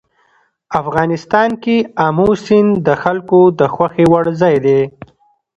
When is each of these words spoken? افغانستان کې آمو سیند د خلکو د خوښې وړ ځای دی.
افغانستان 0.81 1.49
کې 1.63 1.75
آمو 2.05 2.29
سیند 2.45 2.71
د 2.87 2.89
خلکو 3.03 3.39
د 3.59 3.61
خوښې 3.73 4.05
وړ 4.11 4.25
ځای 4.41 4.55
دی. 4.65 4.79